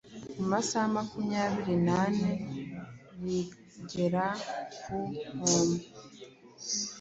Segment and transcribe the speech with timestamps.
[0.37, 2.29] Mu masaha makumyabiri nane
[3.23, 4.25] bagera
[4.79, 4.93] ku
[5.35, 5.83] nkombe